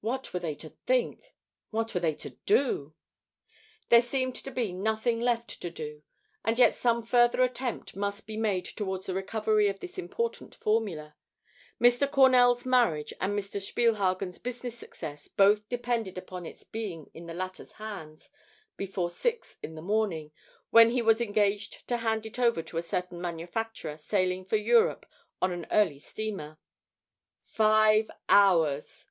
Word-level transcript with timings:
What 0.00 0.34
were 0.34 0.40
they 0.40 0.56
to 0.56 0.70
think? 0.88 1.32
What 1.70 1.94
were 1.94 2.00
they 2.00 2.14
to 2.16 2.30
do? 2.46 2.94
There 3.90 4.02
seemed 4.02 4.34
to 4.34 4.50
be 4.50 4.72
nothing 4.72 5.20
left 5.20 5.62
to 5.62 5.70
do, 5.70 6.02
and 6.44 6.58
yet 6.58 6.74
some 6.74 7.04
further 7.04 7.42
attempt 7.42 7.94
must 7.94 8.26
be 8.26 8.36
made 8.36 8.64
towards 8.64 9.06
the 9.06 9.14
recovery 9.14 9.68
of 9.68 9.78
this 9.78 9.98
important 9.98 10.52
formula. 10.52 11.14
Mr. 11.80 12.10
Cornell's 12.10 12.66
marriage 12.66 13.12
and 13.20 13.38
Mr. 13.38 13.60
Spielhagen's 13.60 14.40
business 14.40 14.76
success 14.76 15.28
both 15.28 15.68
depended 15.68 16.18
upon 16.18 16.44
its 16.44 16.64
being 16.64 17.08
in 17.14 17.26
the 17.26 17.32
latter's 17.32 17.70
hands 17.74 18.30
before 18.76 19.10
six 19.10 19.58
in 19.62 19.76
the 19.76 19.80
morning, 19.80 20.32
when 20.70 20.90
he 20.90 21.02
was 21.02 21.20
engaged 21.20 21.86
to 21.86 21.98
hand 21.98 22.26
it 22.26 22.40
over 22.40 22.62
to 22.64 22.78
a 22.78 22.82
certain 22.82 23.20
manufacturer 23.20 23.96
sailing 23.96 24.44
for 24.44 24.56
Europe 24.56 25.06
on 25.40 25.52
an 25.52 25.68
early 25.70 26.00
steamer. 26.00 26.58
Five 27.44 28.10
hours! 28.28 29.06